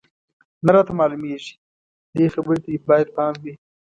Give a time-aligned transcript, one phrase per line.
[0.65, 1.53] نه راته معلومېږي،
[2.15, 3.53] دې خبرې ته دې باید پام وي.